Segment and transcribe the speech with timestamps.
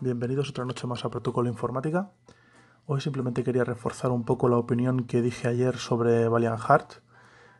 [0.00, 2.10] bienvenidos otra noche más a Protocolo Informática.
[2.86, 6.94] Hoy simplemente quería reforzar un poco la opinión que dije ayer sobre Valiant Heart.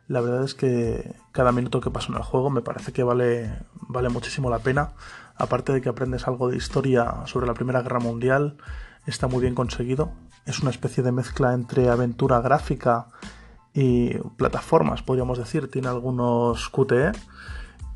[0.09, 3.59] La verdad es que cada minuto que paso en el juego me parece que vale,
[3.87, 4.91] vale muchísimo la pena.
[5.37, 8.57] Aparte de que aprendes algo de historia sobre la Primera Guerra Mundial,
[9.05, 10.11] está muy bien conseguido.
[10.45, 13.07] Es una especie de mezcla entre aventura gráfica
[13.73, 15.71] y plataformas, podríamos decir.
[15.71, 17.13] Tiene algunos QTE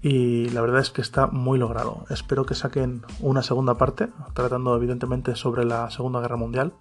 [0.02, 2.06] y la verdad es que está muy logrado.
[2.10, 6.74] Espero que saquen una segunda parte, tratando evidentemente sobre la Segunda Guerra Mundial.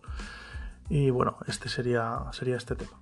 [0.89, 3.01] Y bueno, este sería, sería este tema.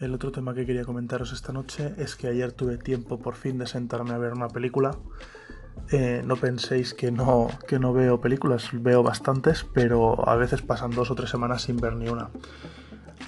[0.00, 3.58] El otro tema que quería comentaros esta noche es que ayer tuve tiempo por fin
[3.58, 4.96] de sentarme a ver una película
[5.92, 10.92] eh, no penséis que no, que no veo películas, veo bastantes, pero a veces pasan
[10.92, 12.30] dos o tres semanas sin ver ni una.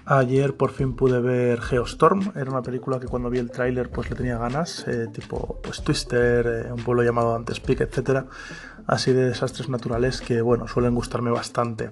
[0.05, 4.11] Ayer por fin pude ver Geostorm, era una película que cuando vi el tráiler pues
[4.11, 8.27] le tenía ganas, eh, tipo pues Twister, eh, un pueblo llamado Antes Peak, etc.
[8.87, 11.91] Así de desastres naturales que bueno, suelen gustarme bastante.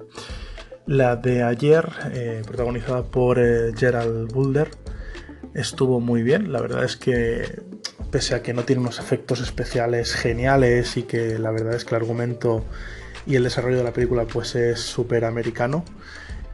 [0.86, 1.88] La de ayer,
[2.46, 3.38] protagonizada por
[3.76, 4.70] Gerald Boulder,
[5.54, 7.62] estuvo muy bien, la verdad es que
[8.11, 11.94] pese a que no tiene unos efectos especiales geniales y que la verdad es que
[11.94, 12.64] el argumento
[13.27, 15.84] y el desarrollo de la película pues es súper americano.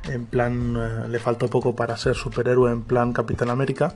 [0.09, 3.95] En plan, eh, le faltó poco para ser superhéroe en plan Capitán América.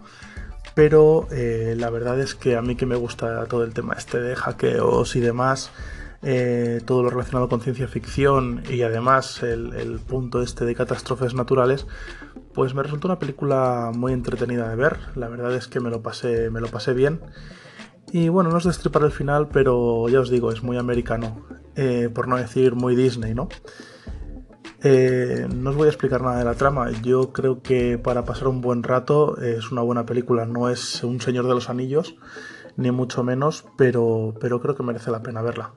[0.75, 4.21] Pero eh, la verdad es que a mí que me gusta todo el tema este
[4.21, 5.71] de hackeos y demás,
[6.23, 11.35] eh, todo lo relacionado con ciencia ficción y además el, el, punto este de catástrofes
[11.35, 11.87] naturales,
[12.55, 14.99] pues me resultó una película muy entretenida de ver.
[15.15, 17.21] La verdad es que me lo pasé, me lo pasé bien.
[18.13, 22.11] Y bueno, no os destripar el final, pero ya os digo, es muy americano, eh,
[22.13, 23.49] por no decir muy Disney, ¿no?
[24.83, 26.91] Eh, no os voy a explicar nada de la trama.
[27.03, 30.47] Yo creo que para pasar un buen rato es una buena película.
[30.47, 32.17] No es un Señor de los Anillos,
[32.77, 35.75] ni mucho menos, pero, pero creo que merece la pena verla.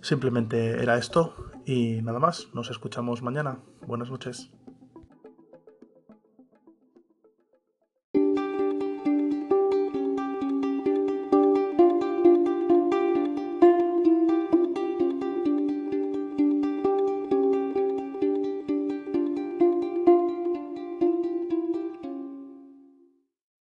[0.00, 1.34] Simplemente era esto
[1.66, 2.48] y nada más.
[2.54, 3.58] Nos escuchamos mañana.
[3.86, 4.50] Buenas noches.